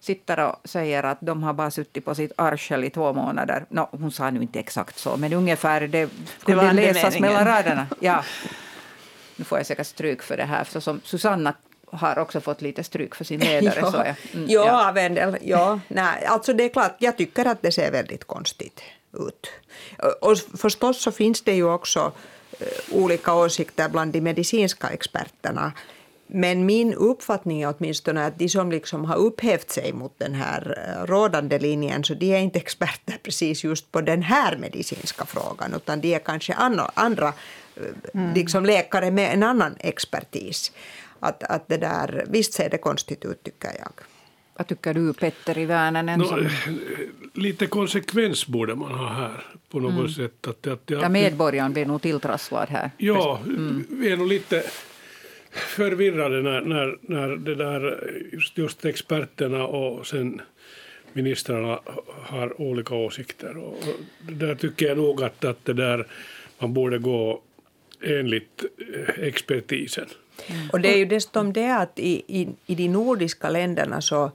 [0.00, 3.64] sitter och säger att de har bara suttit på sitt arsel i två månader.
[3.68, 6.10] No, hon sa nu inte exakt så, men ungefär det
[6.44, 7.86] kunde det läsas mellan raderna.
[8.00, 8.24] Ja.
[9.36, 11.54] Nu får jag säkert stryk för det här, för som Susanna
[11.90, 13.80] har också fått lite stryk för sin ledare.
[13.80, 14.16] ja, så jag.
[14.34, 14.92] Mm, ja, ja.
[14.92, 15.80] Wendel, ja.
[15.88, 18.82] Nej, alltså det är klart, jag tycker att det ser väldigt konstigt
[19.16, 19.50] ut.
[20.20, 22.12] Och förstås så finns det ju också
[22.60, 25.72] eh, olika åsikter bland de medicinska experterna.
[26.26, 30.78] Men min uppfattning är åtminstone att de som liksom har upphävt sig mot den här
[30.78, 35.74] eh, rådande linjen, så de är inte experter precis just på den här medicinska frågan,
[35.74, 36.54] utan de är kanske
[36.94, 37.32] andra
[37.76, 37.82] eh,
[38.14, 38.34] mm.
[38.34, 40.72] liksom läkare med en annan expertis.
[41.20, 43.92] Att, att det där, visst ser det konstigt ut, tycker jag.
[44.56, 45.66] Vad tycker du, Petter i?
[45.66, 46.48] No,
[47.36, 50.08] lite konsekvens borde man ha här på något mm.
[50.08, 50.46] sätt.
[50.46, 52.90] Att, att, ja, medborgaren blir nog tilltrasslad här.
[52.96, 53.86] Ja, mm.
[53.90, 54.62] vi är nog lite
[55.50, 60.40] förvirrade när, när, när det där, just, just experterna och sen
[61.12, 61.80] ministrarna
[62.22, 63.56] har olika åsikter.
[63.56, 66.06] Och, och där tycker jag nog att, att det där,
[66.58, 67.42] man borde gå
[68.02, 70.06] enligt eh, expertisen.
[70.46, 70.70] Mm.
[70.72, 74.32] Och det är ju dessutom det att i, i, i de nordiska länderna så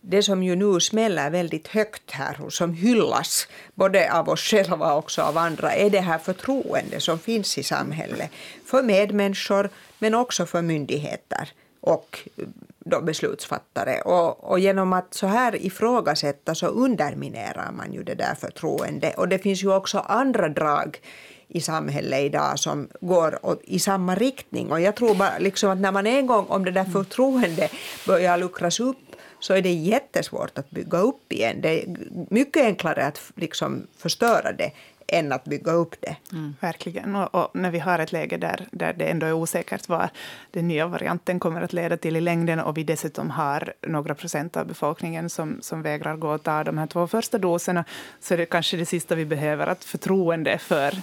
[0.00, 4.92] det som ju nu smäller väldigt högt här och som hyllas både av oss själva
[4.92, 8.30] och också av andra är det här förtroende som finns i samhället
[8.64, 11.48] för medmänniskor men också för myndigheter
[11.80, 12.44] och eh,
[12.78, 14.00] då beslutsfattare.
[14.00, 19.18] Och, och genom att så här ifrågasätta så underminerar man ju det där förtroendet.
[19.18, 21.00] Och det finns ju också andra drag
[21.48, 24.72] i samhället idag som går i samma riktning.
[24.72, 27.70] Och jag tror bara liksom att när man en gång, om det där förtroendet
[28.06, 29.07] börjar luckras upp
[29.40, 31.60] så är det jättesvårt att bygga upp igen.
[31.60, 31.96] Det är
[32.30, 34.72] mycket enklare att liksom förstöra det
[35.12, 36.16] än att bygga upp det.
[36.32, 36.54] Mm.
[36.60, 37.16] Verkligen.
[37.16, 40.08] Och, och, när vi har ett läge där, där det ändå är osäkert vad
[40.50, 44.56] den nya varianten kommer att leda till i längden och vi dessutom har några procent
[44.56, 47.84] av befolkningen som, som vägrar gå och ta de här två första doserna
[48.20, 50.94] så är det kanske det sista vi behöver, att förtroende för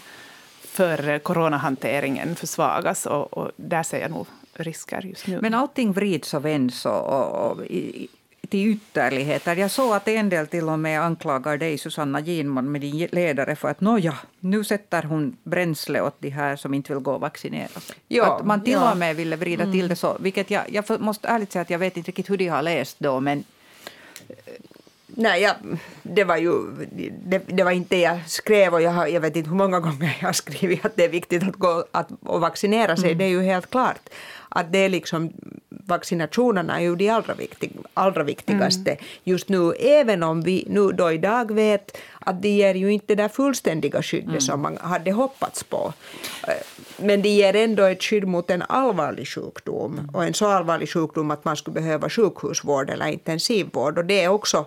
[0.75, 3.05] för coronahanteringen försvagas.
[3.05, 5.39] Och, och där ser jag nog risker just nu.
[5.41, 8.07] Men allting vrids och vänds och, och, och i,
[8.47, 9.55] till ytterligheter.
[9.55, 13.55] Jag såg att en del till och med anklagar dig, Susanna Ginman, med din ledare
[13.55, 17.21] för att nåja, nu sätter hon bränsle åt de här som inte vill gå och
[17.21, 17.95] vaccinera sig.
[18.07, 18.91] Ja, att man till ja.
[18.91, 19.73] och med ville vrida mm.
[19.73, 20.17] till det så.
[20.19, 22.99] Vilket jag, jag måste ärligt säga att jag vet inte riktigt hur de har läst
[22.99, 23.43] då, men
[25.17, 25.55] Nej, jag,
[26.03, 26.51] det var ju
[27.23, 30.27] det, det, var inte jag skrev och jag, jag vet inte hur många gånger jag
[30.27, 33.05] har skrivit att det är viktigt att gå att, och vaccinera sig.
[33.05, 33.17] Mm.
[33.17, 34.09] Det är ju helt klart
[34.49, 35.33] att det är liksom
[35.85, 39.03] vaccinationerna är ju de allra, viktig, allra viktigaste mm.
[39.23, 43.23] just nu, även om vi nu då idag vet att det ger ju inte det
[43.23, 44.41] där fullständiga skyddet mm.
[44.41, 45.93] som man hade hoppats på.
[46.97, 51.31] Men det ger ändå ett skydd mot en allvarlig sjukdom och en så allvarlig sjukdom
[51.31, 54.65] att man skulle behöva sjukhusvård eller intensivvård och det är också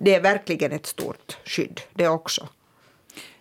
[0.00, 2.48] det är verkligen ett stort skydd det också.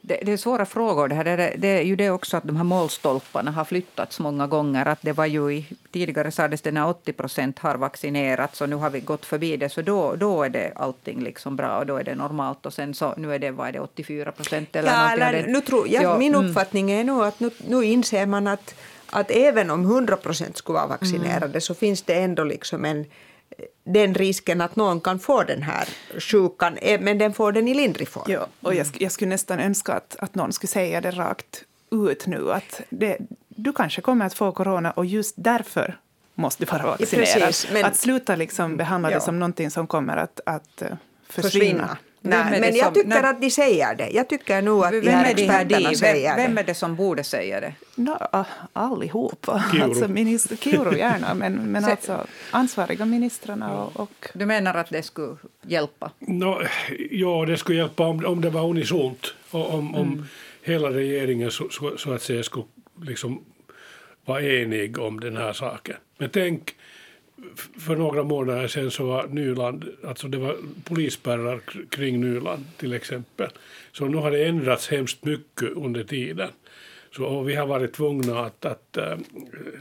[0.08, 1.08] Det, det, är svåra frågor.
[1.08, 4.48] Det, här, det, det, är ju det också att de här målstolparna har flyttats många
[4.48, 4.86] gånger.
[4.86, 8.76] Att det var ju i, tidigare sades det när 80 procent har vaccinerats och nu
[8.76, 9.70] har vi gått förbi det.
[9.70, 12.65] Så då, då är det allting liksom bra och då är det normalt.
[12.65, 15.62] Och sen så nu är det, vad är det 84 procent eller ja, eller, nu
[15.62, 16.46] tror jag, ja, Min mm.
[16.46, 18.76] uppfattning är nog att nu, nu inser man att,
[19.10, 21.62] att även om 100 procent skulle vara vaccinerade mm.
[21.62, 23.06] så finns det ändå liksom en
[23.84, 25.88] den risken att någon kan få den här
[26.20, 28.26] sjukan, eh, men den får den i lindrig form.
[28.28, 32.28] Ja, och jag, jag skulle nästan önska att, att någon skulle säga det rakt ut
[32.28, 33.18] nu, att det,
[33.50, 36.00] du kanske kommer att få corona och just därför
[36.36, 37.41] måste du vara vaccinerad.
[37.41, 39.18] Precis, men, att sluta liksom behandla ja.
[39.18, 40.88] det som någonting som kommer att, att eh,
[41.30, 41.50] försvinna.
[41.50, 41.98] försvinna.
[42.30, 43.24] Nej, men jag tycker när...
[43.24, 44.10] att de säger det.
[44.10, 45.96] Jag tycker nog att vem de här experterna de?
[45.96, 47.74] säger vem, vem är det som borde säga det?
[47.96, 49.64] No, allihopa.
[49.72, 49.84] Kiuru.
[49.84, 54.28] Alltså minister, Kiuru gärna, men, men alltså ansvariga ministrarna och, och...
[54.34, 56.12] Du menar att det skulle hjälpa?
[56.20, 56.62] No,
[57.12, 59.34] ja, det skulle hjälpa om, om det var unisont.
[59.52, 60.26] Och om, om mm.
[60.62, 62.66] hela regeringen så, så, så, att säga skulle
[63.02, 63.46] liksom
[64.26, 65.96] vara enig om den här saken.
[66.18, 66.76] Men tänk
[67.80, 73.50] för några månader sedan så var Nyland, alltså det var polisspärrar kring Nyland till exempel.
[73.92, 76.50] Så nu har det ändrats hemskt mycket under tiden.
[77.16, 79.18] Så vi har varit tvungna att, att äh,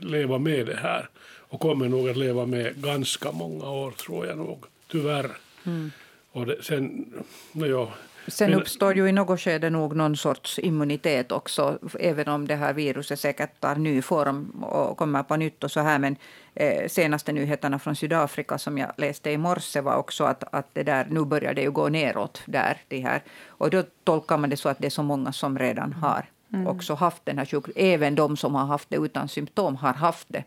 [0.00, 1.09] leva med det här
[1.48, 5.31] och kommer nog att leva med ganska många år tror jag nog, tyvärr.
[5.64, 5.90] Mm.
[6.33, 7.12] Och det, sen,
[7.53, 7.92] ja,
[8.28, 12.56] Sen Men, uppstår ju i något skede nog någon sorts immunitet också, även om det
[12.56, 15.98] här viruset säkert tar ny form och kommer på nytt och så här.
[15.98, 16.16] Men
[16.54, 20.83] eh, senaste nyheterna från Sydafrika som jag läste i morse var också att, att det
[20.83, 22.83] där, nu börjar det ju gå neråt där.
[22.88, 23.22] Det här.
[23.46, 26.66] Och då tolkar man det så att det är så många som redan har mm.
[26.66, 27.77] också haft den här sjukdomen.
[27.77, 30.44] Även de som har haft det utan symptom har haft det.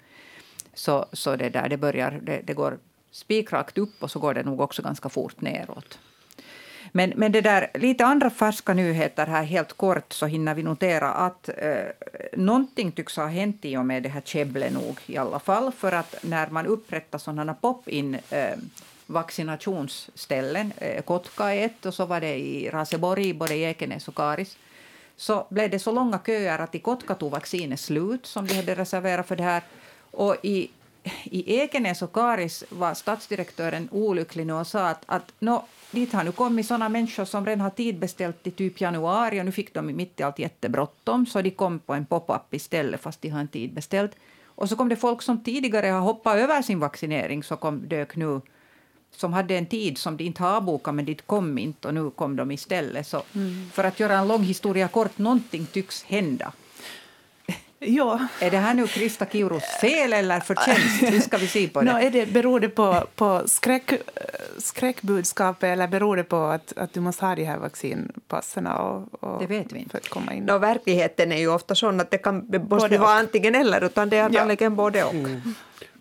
[0.73, 2.77] Så, så det där, det börjar, det, det går
[3.11, 5.99] spikrakt upp och så går det nog också ganska fort neråt.
[6.97, 11.11] Men, men det där, lite andra färska nyheter här helt kort så hinner vi notera
[11.11, 11.85] att eh,
[12.33, 14.73] någonting tycks ha hänt i och med det här käbblet.
[14.73, 15.71] nog i alla fall.
[15.71, 18.57] För att när man upprättar sådana pop-in eh,
[19.05, 24.15] vaccinationsställen, eh, Kotka är ett och så var det i Raseborg, både i Ekenäs och
[24.15, 24.57] Karis,
[25.17, 28.75] så blev det så långa köer att i Kotka tog vaccinet slut som de hade
[28.75, 29.61] reserverat för det här.
[30.11, 30.69] Och i
[31.23, 36.23] i Ekenäs och Karis var stadsdirektören olycklig nu och sa att, att no, dit har
[36.23, 39.95] nu kommit såna människor som redan har tidbeställt i typ januari och nu fick de
[39.95, 43.47] mitt i allt jättebråttom så de kom på en pop-up istället fast de har en
[43.47, 44.11] tid beställt.
[44.45, 48.15] Och så kom det folk som tidigare har hoppat över sin vaccinering så kom, dök
[48.15, 48.41] nu
[49.11, 52.09] som hade en tid som de inte har bokat men dit kom inte och nu
[52.09, 53.07] kom de istället.
[53.07, 53.69] Så mm.
[53.73, 56.53] för att göra en lång historia kort, någonting tycks hända.
[57.79, 58.27] Ja.
[58.39, 61.01] Är det här nu Krista Kiurus fel eller förtjänst?
[61.01, 61.93] Hur ska vi se på det?
[61.93, 63.91] No, är det beror det på, på skräck,
[64.57, 69.41] skräckbudskapet eller beror det på att, att du måste ha de här vaccinpassen och, och
[69.41, 69.89] det vet vi inte.
[69.89, 70.43] för att komma in?
[70.43, 74.09] No, verkligheten är ju ofta sån att det kan det måste vara antingen eller, utan
[74.09, 74.25] det är ja.
[74.25, 75.13] antagligen både och.
[75.13, 75.41] Mm.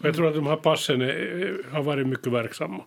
[0.02, 2.82] Jag tror att de här passen är, har varit mycket verksamma.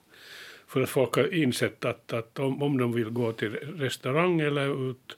[0.68, 4.90] För att folk har insett att, att om, om de vill gå till restaurang eller
[4.90, 5.18] ut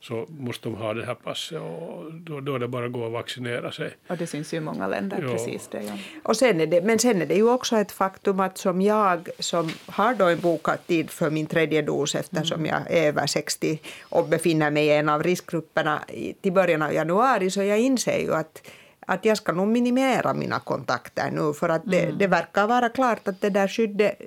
[0.00, 3.00] så måste de ha det här passet och då, då är det bara att gå
[3.00, 3.90] och vaccinera sig.
[4.08, 5.32] Och det syns ju i många länder, ja.
[5.32, 5.82] precis det.
[5.82, 5.92] Ja.
[6.22, 9.28] Och sen är det, men sen är det ju också ett faktum att som jag
[9.38, 12.66] som har då en bokad tid för min tredje dos eftersom mm.
[12.66, 16.02] jag är över 60 och befinner mig i en av riskgrupperna
[16.40, 18.62] till början av januari så jag inser ju att
[19.06, 22.18] att jag ska nog minimera mina kontakter nu för att det, mm.
[22.18, 24.18] det verkar vara klart att det där skyddet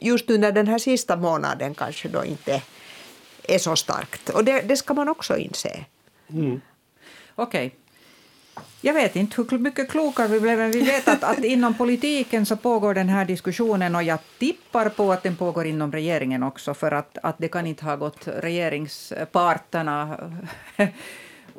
[0.00, 2.62] just under den här sista månaden kanske då inte
[3.48, 4.28] är så starkt.
[4.28, 5.84] Och det, det ska man också inse.
[6.30, 6.60] Mm.
[7.34, 7.66] Okej.
[7.66, 7.78] Okay.
[8.80, 12.46] Jag vet inte hur mycket klokare vi blev, men vi vet att, att inom politiken
[12.46, 16.74] så pågår den här diskussionen och jag tippar på att den pågår inom regeringen också
[16.74, 20.18] för att, att det kan inte ha gått regeringsparterna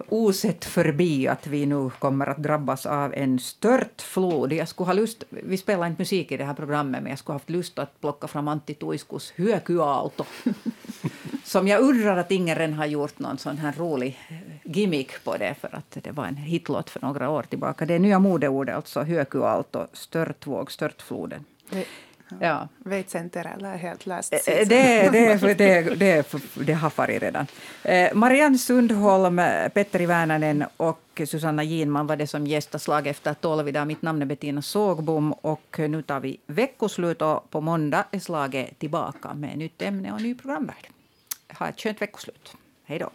[0.10, 4.54] osett förbi att vi nu kommer att drabbas av en stört flod.
[4.54, 7.34] Jag skulle ha lust, vi spelar inte musik i det här programmet, men jag skulle
[7.34, 10.26] ha haft lust att plocka fram Antti Tuiskus Hyökyaalto.
[11.44, 14.20] som jag undrar att ingen redan har gjort någon sån här rolig
[14.64, 17.86] gimmick på det, för att det var en hitlåt för några år tillbaka.
[17.86, 21.46] Det är nya modeordet, alltså Hyökyaalto, störtvåg, störtfloden.
[21.70, 21.86] Det
[22.42, 22.68] Ja.
[22.78, 24.34] Weitcenter eller helt läst?
[24.34, 27.48] Eh, det, det, det, det, det har farit redan.
[27.84, 29.42] Eh, Marianne Sundholm,
[29.74, 33.88] Petteri Värnanen och Susanna Ginman var det som gästade Slag efter tolv idag.
[33.88, 38.80] Mitt namn är Bettina Sågbom och nu tar vi veckoslut och på måndag är Slaget
[38.80, 40.88] tillbaka med nytt ämne och ny programvärld.
[41.60, 42.54] Ha ett skönt veckoslut.
[42.86, 43.10] Hej då.